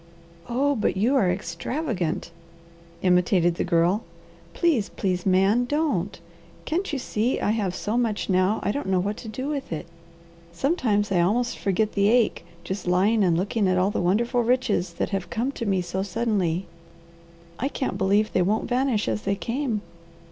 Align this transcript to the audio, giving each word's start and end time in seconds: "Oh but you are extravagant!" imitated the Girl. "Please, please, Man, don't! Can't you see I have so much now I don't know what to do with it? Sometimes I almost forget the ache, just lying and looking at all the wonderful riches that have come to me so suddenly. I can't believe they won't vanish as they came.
"Oh 0.49 0.75
but 0.75 0.97
you 0.97 1.15
are 1.15 1.29
extravagant!" 1.29 2.31
imitated 3.03 3.53
the 3.53 3.63
Girl. 3.63 4.03
"Please, 4.51 4.89
please, 4.89 5.27
Man, 5.27 5.65
don't! 5.65 6.19
Can't 6.65 6.91
you 6.91 6.97
see 6.97 7.39
I 7.39 7.51
have 7.51 7.75
so 7.75 7.97
much 7.99 8.27
now 8.27 8.59
I 8.63 8.71
don't 8.71 8.87
know 8.87 8.99
what 8.99 9.15
to 9.17 9.27
do 9.27 9.47
with 9.49 9.71
it? 9.71 9.85
Sometimes 10.51 11.11
I 11.11 11.21
almost 11.21 11.55
forget 11.59 11.91
the 11.91 12.07
ache, 12.09 12.43
just 12.63 12.87
lying 12.87 13.23
and 13.23 13.37
looking 13.37 13.67
at 13.67 13.77
all 13.77 13.91
the 13.91 14.01
wonderful 14.01 14.41
riches 14.41 14.93
that 14.93 15.11
have 15.11 15.29
come 15.29 15.51
to 15.51 15.67
me 15.67 15.81
so 15.83 16.01
suddenly. 16.01 16.65
I 17.59 17.67
can't 17.67 17.99
believe 17.99 18.33
they 18.33 18.41
won't 18.41 18.67
vanish 18.67 19.07
as 19.07 19.21
they 19.21 19.35
came. 19.35 19.81